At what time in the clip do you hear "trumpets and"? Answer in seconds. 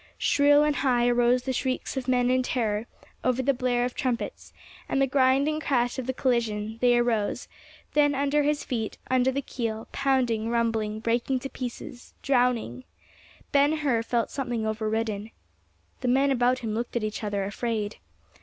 3.93-4.99